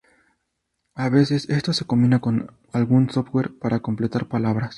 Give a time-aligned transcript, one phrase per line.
[0.95, 4.69] A veces esto se combina con algún software para completar palabras.